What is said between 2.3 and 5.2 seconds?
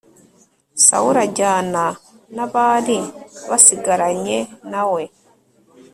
n'abari basigaranye na we